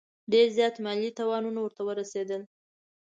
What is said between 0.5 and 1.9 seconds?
زیات مالي تاوانونه ورته